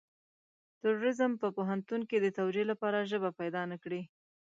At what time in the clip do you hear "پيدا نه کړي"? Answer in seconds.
3.39-4.01